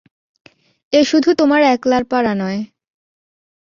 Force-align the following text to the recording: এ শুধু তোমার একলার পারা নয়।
এ 0.93 1.01
শুধু 1.03 1.29
তোমার 1.33 1.61
একলার 1.65 2.03
পারা 2.05 2.33
নয়। 2.35 2.61